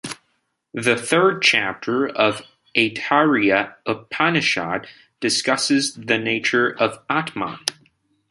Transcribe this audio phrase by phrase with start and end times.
[0.73, 2.41] The third chapter of
[2.75, 4.87] Aitareya Upanishad
[5.19, 7.59] discusses the nature of Atman.